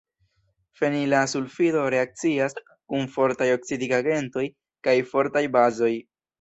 [0.79, 4.49] Fenila sulfido reakcias kun fortaj oksidigagentoj
[4.89, 5.93] kaj fortaj bazoj.